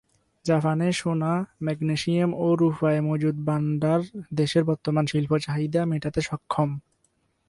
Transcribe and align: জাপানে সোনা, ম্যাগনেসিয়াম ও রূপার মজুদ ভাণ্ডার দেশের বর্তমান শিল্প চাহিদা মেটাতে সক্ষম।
জাপানে 0.45 0.87
সোনা, 0.91 1.33
ম্যাগনেসিয়াম 1.63 2.31
ও 2.35 2.47
রূপার 2.55 2.95
মজুদ 3.01 3.37
ভাণ্ডার 3.45 4.01
দেশের 4.33 4.63
বর্তমান 4.63 5.05
শিল্প 5.05 5.31
চাহিদা 5.37 5.81
মেটাতে 5.85 6.19
সক্ষম। 6.21 6.69